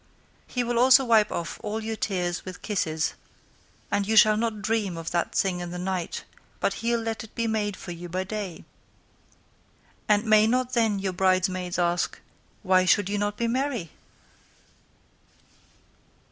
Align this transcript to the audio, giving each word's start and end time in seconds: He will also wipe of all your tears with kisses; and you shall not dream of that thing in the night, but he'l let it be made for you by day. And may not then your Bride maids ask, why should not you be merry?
He 0.47 0.63
will 0.63 0.79
also 0.79 1.05
wipe 1.05 1.31
of 1.31 1.59
all 1.63 1.83
your 1.83 1.95
tears 1.95 2.43
with 2.43 2.63
kisses; 2.63 3.13
and 3.91 4.07
you 4.07 4.15
shall 4.17 4.35
not 4.35 4.63
dream 4.63 4.97
of 4.97 5.11
that 5.11 5.35
thing 5.35 5.59
in 5.59 5.69
the 5.69 5.77
night, 5.77 6.23
but 6.59 6.73
he'l 6.81 6.99
let 6.99 7.23
it 7.23 7.35
be 7.35 7.45
made 7.45 7.77
for 7.77 7.91
you 7.91 8.09
by 8.09 8.23
day. 8.23 8.63
And 10.09 10.25
may 10.25 10.47
not 10.47 10.73
then 10.73 10.97
your 10.97 11.13
Bride 11.13 11.47
maids 11.49 11.77
ask, 11.77 12.19
why 12.63 12.83
should 12.85 13.09
not 13.09 13.33
you 13.35 13.47
be 13.47 13.47
merry? 13.47 13.91